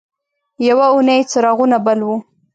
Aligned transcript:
یوه 0.67 0.87
اونۍ 0.93 1.15
یې 1.19 1.27
څراغونه 1.31 1.77
بل 1.85 1.99
وو. 2.07 2.15